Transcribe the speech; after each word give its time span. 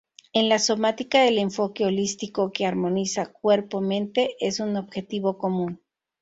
En 0.33 0.49
la 0.49 0.57
somática 0.57 1.27
el 1.27 1.37
enfoques 1.37 1.85
holístico 1.85 2.51
que 2.51 2.65
armoniza 2.65 3.27
cuerpo-mente 3.31 4.35
es 4.39 4.59
un 4.59 4.75
objetivo 4.75 5.37
común. 5.37 5.79